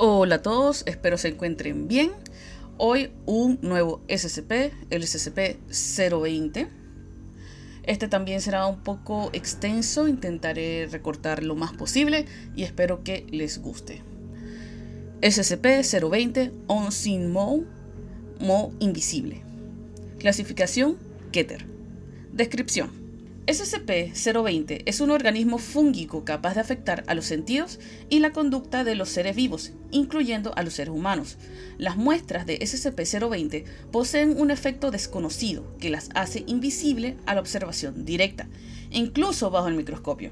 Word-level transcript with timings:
Hola 0.00 0.36
a 0.36 0.42
todos, 0.42 0.84
espero 0.86 1.18
se 1.18 1.26
encuentren 1.26 1.88
bien. 1.88 2.12
Hoy 2.76 3.10
un 3.26 3.58
nuevo 3.62 4.00
SCP, 4.06 4.72
el 4.90 5.02
SCP-020. 5.02 6.68
Este 7.82 8.06
también 8.06 8.40
será 8.40 8.68
un 8.68 8.84
poco 8.84 9.30
extenso, 9.32 10.06
intentaré 10.06 10.86
recortar 10.86 11.42
lo 11.42 11.56
más 11.56 11.72
posible 11.72 12.26
y 12.54 12.62
espero 12.62 13.02
que 13.02 13.26
les 13.30 13.60
guste. 13.60 14.02
SCP-020 15.20 16.52
On 16.68 16.92
Sin 16.92 17.32
Mo, 17.32 17.64
Mo 18.38 18.72
Invisible. 18.78 19.42
Clasificación 20.20 20.96
Keter. 21.32 21.66
Descripción. 22.32 23.07
SCP-020 23.48 24.82
es 24.84 25.00
un 25.00 25.10
organismo 25.10 25.56
fúngico 25.56 26.22
capaz 26.22 26.52
de 26.52 26.60
afectar 26.60 27.02
a 27.06 27.14
los 27.14 27.24
sentidos 27.24 27.80
y 28.10 28.18
la 28.18 28.30
conducta 28.30 28.84
de 28.84 28.94
los 28.94 29.08
seres 29.08 29.34
vivos, 29.34 29.72
incluyendo 29.90 30.52
a 30.54 30.62
los 30.62 30.74
seres 30.74 30.92
humanos. 30.92 31.38
Las 31.78 31.96
muestras 31.96 32.44
de 32.44 32.58
SCP-020 32.58 33.64
poseen 33.90 34.38
un 34.38 34.50
efecto 34.50 34.90
desconocido 34.90 35.64
que 35.78 35.88
las 35.88 36.10
hace 36.14 36.44
invisible 36.46 37.16
a 37.24 37.32
la 37.32 37.40
observación 37.40 38.04
directa, 38.04 38.48
incluso 38.90 39.50
bajo 39.50 39.68
el 39.68 39.76
microscopio. 39.76 40.30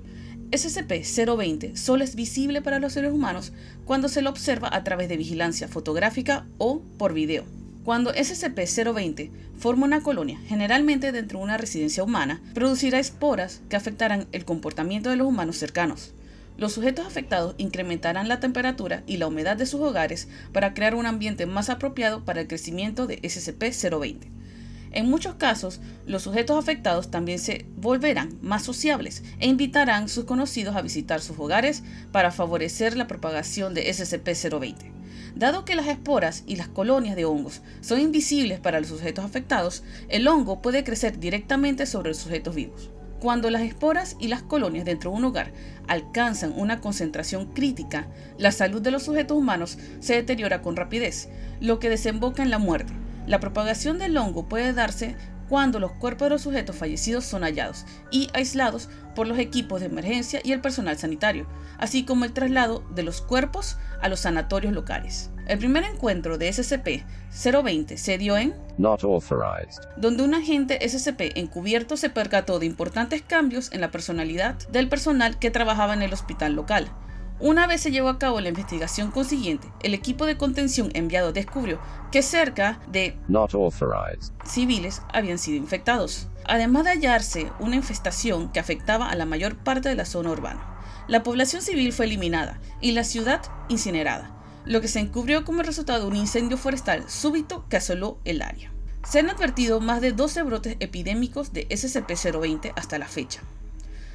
SCP-020 0.51 1.75
solo 1.75 2.05
es 2.05 2.17
visible 2.17 2.61
para 2.61 2.81
los 2.81 2.93
seres 2.93 3.13
humanos 3.13 3.55
cuando 3.87 4.11
se 4.11 4.21
lo 4.21 4.29
observa 4.29 4.69
a 4.71 4.85
través 4.85 5.09
de 5.09 5.17
vigilancia 5.17 5.69
fotográfica 5.69 6.47
o 6.59 6.83
por 6.99 7.15
video. 7.15 7.56
Cuando 7.87 8.13
SCP-020 8.13 9.31
forma 9.57 9.87
una 9.87 10.03
colonia, 10.03 10.41
generalmente 10.49 11.13
dentro 11.13 11.39
de 11.39 11.45
una 11.45 11.57
residencia 11.57 12.03
humana, 12.03 12.43
producirá 12.53 12.99
esporas 12.99 13.61
que 13.69 13.77
afectarán 13.77 14.27
el 14.33 14.45
comportamiento 14.45 15.09
de 15.09 15.15
los 15.15 15.29
humanos 15.29 15.57
cercanos. 15.57 16.13
Los 16.57 16.73
sujetos 16.73 17.07
afectados 17.07 17.55
incrementarán 17.59 18.27
la 18.27 18.41
temperatura 18.41 19.05
y 19.07 19.19
la 19.19 19.29
humedad 19.29 19.57
de 19.57 19.67
sus 19.67 19.81
hogares 19.81 20.27
para 20.53 20.75
crear 20.75 20.97
un 20.97 21.07
ambiente 21.07 21.47
más 21.47 21.71
apropiado 21.71 22.25
para 22.25 22.41
el 22.41 22.49
crecimiento 22.49 23.07
de 23.07 23.23
SCP-020. 23.23 24.33
En 24.91 25.09
muchos 25.09 25.37
casos, 25.37 25.81
los 26.07 26.23
sujetos 26.25 26.59
afectados 26.59 27.13
también 27.13 27.39
se 27.39 27.67
volverán 27.77 28.37
más 28.43 28.65
sociables 28.65 29.23
e 29.39 29.47
invitarán 29.47 30.05
a 30.05 30.09
sus 30.09 30.25
conocidos 30.25 30.75
a 30.75 30.83
visitar 30.83 31.21
sus 31.21 31.39
hogares 31.39 31.85
para 32.11 32.33
favorecer 32.33 32.97
la 32.97 33.07
propagación 33.07 33.75
de 33.75 33.89
SCP-020. 33.89 34.96
Dado 35.37 35.67
que 35.67 35.75
las 35.75 35.87
esporas 35.87 36.45
y 36.47 36.57
las 36.57 36.69
colonias 36.69 37.15
de 37.15 37.27
hongos 37.27 37.61
son 37.83 38.01
invisibles 38.01 38.59
para 38.59 38.81
los 38.81 38.89
sujetos 38.89 39.23
afectados, 39.23 39.85
el 40.09 40.27
hongo 40.29 40.63
puede 40.63 40.83
crecer 40.83 41.21
directamente 41.21 41.85
sobre 41.85 42.09
los 42.09 42.17
sujetos 42.17 42.55
vivos. 42.55 42.91
Cuando 43.21 43.51
las 43.51 43.61
esporas 43.61 44.17
y 44.19 44.29
las 44.29 44.43
colonias 44.43 44.87
dentro 44.87 45.11
de 45.11 45.19
un 45.19 45.27
hogar 45.27 45.53
alcanzan 45.89 46.55
una 46.57 46.81
concentración 46.81 47.53
crítica, 47.53 48.09
la 48.39 48.51
salud 48.51 48.81
de 48.81 48.91
los 48.91 49.03
sujetos 49.03 49.37
humanos 49.37 49.77
se 50.01 50.15
deteriora 50.15 50.63
con 50.63 50.75
rapidez, 50.75 51.29
lo 51.61 51.81
que 51.81 51.91
desemboca 51.91 52.43
en 52.43 52.49
la 52.49 52.59
muerte. 52.59 52.95
La 53.27 53.39
propagación 53.39 53.99
del 53.99 54.17
hongo 54.17 54.49
puede 54.49 54.73
darse 54.73 55.17
cuando 55.49 55.81
los 55.81 55.93
cuerpos 55.93 56.27
de 56.27 56.31
los 56.31 56.43
sujetos 56.43 56.77
fallecidos 56.77 57.25
son 57.25 57.43
hallados 57.43 57.85
y 58.11 58.29
aislados 58.35 58.89
por 59.15 59.27
los 59.27 59.39
equipos 59.39 59.81
de 59.81 59.87
emergencia 59.87 60.41
y 60.45 60.53
el 60.53 60.61
personal 60.61 60.99
sanitario, 60.99 61.47
así 61.79 62.05
como 62.05 62.25
el 62.25 62.33
traslado 62.33 62.85
de 62.95 63.03
los 63.03 63.21
cuerpos 63.21 63.79
a 64.01 64.09
los 64.09 64.21
sanatorios 64.21 64.73
locales. 64.73 65.31
El 65.47 65.59
primer 65.59 65.85
encuentro 65.85 66.39
de 66.39 66.51
SCP-020 66.51 67.97
se 67.97 68.19
dio 68.19 68.37
en 68.37 68.55
donde 69.97 70.25
un 70.25 70.35
agente 70.35 70.87
SCP 70.87 71.37
encubierto 71.37 71.97
se 71.97 72.11
percató 72.11 72.59
de 72.59 72.67
importantes 72.67 73.23
cambios 73.23 73.73
en 73.73 73.81
la 73.81 73.91
personalidad 73.91 74.57
del 74.69 74.89
personal 74.89 75.39
que 75.39 75.51
trabajaba 75.51 75.95
en 75.95 76.03
el 76.03 76.13
hospital 76.13 76.55
local. 76.55 76.91
Una 77.39 77.67
vez 77.67 77.83
se 77.83 77.91
llevó 77.91 78.09
a 78.09 78.19
cabo 78.19 78.41
la 78.41 78.49
investigación 78.49 79.11
consiguiente, 79.11 79.71
el 79.83 79.93
equipo 79.93 80.25
de 80.25 80.39
contención 80.39 80.89
enviado 80.95 81.33
descubrió 81.33 81.79
que 82.11 82.23
cerca 82.23 82.81
de 82.89 83.19
civiles 84.45 85.03
habían 85.13 85.37
sido 85.37 85.59
infectados, 85.59 86.29
además 86.47 86.85
de 86.85 86.91
hallarse 86.93 87.53
una 87.61 87.77
infestación 87.77 88.51
que 88.53 88.61
afectaba 88.61 89.11
a 89.11 89.17
la 89.17 89.27
mayor 89.27 89.57
parte 89.59 89.91
de 89.91 89.97
la 89.97 90.07
zona 90.07 90.31
urbana. 90.31 90.79
La 91.09 91.23
población 91.23 91.61
civil 91.61 91.93
fue 91.93 92.07
eliminada 92.07 92.59
y 92.81 92.93
la 92.93 93.05
ciudad 93.05 93.43
incinerada, 93.69 94.35
lo 94.65 94.81
que 94.81 94.89
se 94.89 95.01
encubrió 95.01 95.45
como 95.45 95.63
resultado 95.63 96.01
de 96.01 96.07
un 96.07 96.17
incendio 96.17 96.57
forestal 96.57 97.07
súbito 97.07 97.67
que 97.69 97.77
asoló 97.77 98.19
el 98.25 98.41
área. 98.41 98.73
Se 99.07 99.19
han 99.19 99.29
advertido 99.29 99.81
más 99.81 100.01
de 100.01 100.13
12 100.13 100.43
brotes 100.43 100.77
epidémicos 100.81 101.53
de 101.53 101.69
SCP-020 101.69 102.73
hasta 102.77 102.99
la 102.99 103.07
fecha. 103.07 103.43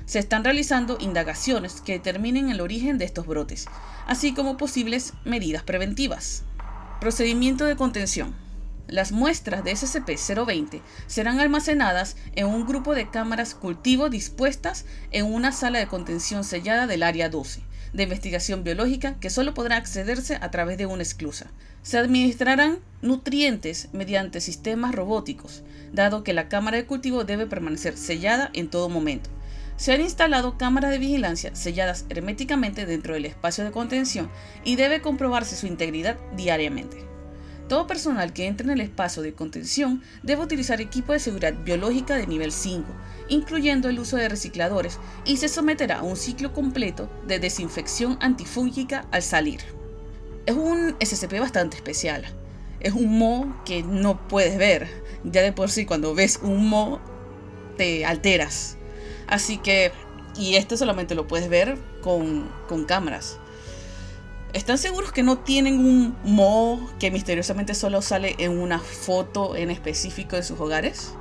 Se 0.05 0.19
están 0.19 0.43
realizando 0.43 0.97
indagaciones 0.99 1.81
que 1.81 1.93
determinen 1.93 2.49
el 2.49 2.61
origen 2.61 2.97
de 2.97 3.05
estos 3.05 3.27
brotes, 3.27 3.67
así 4.07 4.33
como 4.33 4.57
posibles 4.57 5.13
medidas 5.25 5.63
preventivas. 5.63 6.43
Procedimiento 6.99 7.65
de 7.65 7.75
contención. 7.75 8.35
Las 8.87 9.11
muestras 9.11 9.63
de 9.63 9.71
SCP-020 9.71 10.81
serán 11.07 11.39
almacenadas 11.39 12.17
en 12.35 12.47
un 12.47 12.65
grupo 12.65 12.93
de 12.93 13.09
cámaras 13.09 13.55
cultivo 13.55 14.09
dispuestas 14.09 14.85
en 15.11 15.25
una 15.25 15.51
sala 15.51 15.79
de 15.79 15.87
contención 15.87 16.43
sellada 16.43 16.87
del 16.87 17.03
Área 17.03 17.29
12 17.29 17.61
de 17.93 18.03
investigación 18.03 18.63
biológica 18.63 19.15
que 19.19 19.29
solo 19.29 19.53
podrá 19.53 19.77
accederse 19.77 20.37
a 20.41 20.51
través 20.51 20.77
de 20.77 20.85
una 20.85 21.03
esclusa. 21.03 21.47
Se 21.83 21.97
administrarán 21.97 22.79
nutrientes 23.01 23.89
mediante 23.91 24.39
sistemas 24.39 24.95
robóticos, 24.95 25.63
dado 25.91 26.23
que 26.23 26.33
la 26.33 26.47
cámara 26.47 26.77
de 26.77 26.85
cultivo 26.85 27.23
debe 27.23 27.47
permanecer 27.47 27.97
sellada 27.97 28.49
en 28.53 28.69
todo 28.69 28.87
momento. 28.87 29.29
Se 29.81 29.91
han 29.91 30.01
instalado 30.01 30.59
cámaras 30.59 30.91
de 30.91 30.99
vigilancia 30.99 31.55
selladas 31.55 32.05
herméticamente 32.09 32.85
dentro 32.85 33.15
del 33.15 33.25
espacio 33.25 33.63
de 33.63 33.71
contención 33.71 34.29
y 34.63 34.75
debe 34.75 35.01
comprobarse 35.01 35.55
su 35.55 35.65
integridad 35.65 36.19
diariamente. 36.37 37.03
Todo 37.67 37.87
personal 37.87 38.31
que 38.31 38.45
entre 38.45 38.65
en 38.65 38.73
el 38.73 38.81
espacio 38.81 39.23
de 39.23 39.33
contención 39.33 40.03
debe 40.21 40.43
utilizar 40.43 40.81
equipo 40.81 41.13
de 41.13 41.19
seguridad 41.19 41.55
biológica 41.63 42.15
de 42.15 42.27
nivel 42.27 42.51
5, 42.51 42.85
incluyendo 43.27 43.89
el 43.89 43.97
uso 43.97 44.17
de 44.17 44.29
recicladores, 44.29 44.99
y 45.25 45.37
se 45.37 45.49
someterá 45.49 46.01
a 46.01 46.03
un 46.03 46.15
ciclo 46.15 46.53
completo 46.53 47.09
de 47.25 47.39
desinfección 47.39 48.19
antifúngica 48.21 49.07
al 49.09 49.23
salir. 49.23 49.61
Es 50.45 50.53
un 50.53 50.95
SCP 51.03 51.39
bastante 51.39 51.77
especial. 51.77 52.23
Es 52.81 52.93
un 52.93 53.17
mo 53.17 53.59
que 53.65 53.81
no 53.81 54.27
puedes 54.27 54.59
ver. 54.59 54.87
Ya 55.23 55.41
de 55.41 55.53
por 55.53 55.71
sí 55.71 55.87
cuando 55.87 56.13
ves 56.13 56.39
un 56.43 56.69
mo 56.69 57.01
te 57.77 58.05
alteras. 58.05 58.77
Así 59.27 59.57
que, 59.57 59.91
y 60.37 60.55
este 60.55 60.77
solamente 60.77 61.15
lo 61.15 61.27
puedes 61.27 61.49
ver 61.49 61.77
con, 62.01 62.49
con 62.67 62.85
cámaras. 62.85 63.37
¿Están 64.53 64.77
seguros 64.77 65.11
que 65.11 65.23
no 65.23 65.37
tienen 65.37 65.79
un 65.79 66.15
mo 66.23 66.89
que 66.99 67.09
misteriosamente 67.09 67.73
solo 67.73 68.01
sale 68.01 68.35
en 68.37 68.59
una 68.59 68.79
foto 68.79 69.55
en 69.55 69.71
específico 69.71 70.35
de 70.35 70.43
sus 70.43 70.59
hogares? 70.59 71.13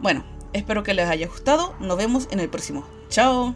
Bueno, 0.00 0.24
espero 0.54 0.82
que 0.82 0.94
les 0.94 1.08
haya 1.08 1.26
gustado. 1.26 1.74
Nos 1.80 1.98
vemos 1.98 2.28
en 2.30 2.40
el 2.40 2.48
próximo. 2.48 2.86
Chao. 3.10 3.54